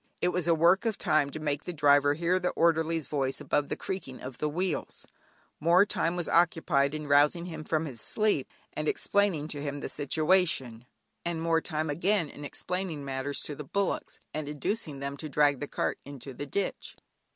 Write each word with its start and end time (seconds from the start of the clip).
It 0.19 0.29
was 0.29 0.47
a 0.47 0.55
work 0.55 0.87
of 0.87 0.97
time 0.97 1.29
to 1.29 1.39
make 1.39 1.65
the 1.65 1.71
driver 1.71 2.15
hear 2.15 2.39
the 2.39 2.49
orderly's 2.49 3.05
voice, 3.07 3.39
above 3.39 3.69
the 3.69 3.75
creaking 3.75 4.19
of 4.19 4.39
the 4.39 4.49
wheels; 4.49 5.05
more 5.59 5.85
time 5.85 6.15
was 6.15 6.27
occupied 6.27 6.95
in 6.95 7.05
rousing 7.07 7.45
him 7.45 7.63
from 7.63 7.85
his 7.85 8.01
sleep, 8.01 8.49
and 8.73 8.87
explaining 8.87 9.47
to 9.49 9.61
him 9.61 9.79
the 9.79 9.89
situation; 9.89 10.85
and 11.23 11.39
more 11.39 11.61
time 11.61 11.91
again 11.91 12.29
in 12.29 12.43
explaining 12.43 13.05
matters 13.05 13.43
to 13.43 13.53
the 13.53 13.63
bullocks, 13.63 14.19
and 14.33 14.49
inducing 14.49 15.01
them 15.01 15.17
to 15.17 15.29
drag 15.29 15.59
the 15.59 15.67
cart 15.67 15.99
into 16.03 16.33
the 16.33 16.47
ditch. 16.47 16.97